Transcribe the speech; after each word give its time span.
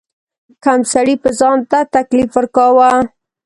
کم 0.63 0.79
سړي 0.93 1.15
به 1.21 1.29
ځان 1.39 1.57
ته 1.71 1.79
تکلیف 1.95 2.29
ورکاوه. 2.37 2.89